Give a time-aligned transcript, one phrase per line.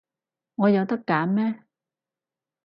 [0.55, 1.63] 我有得揀咩？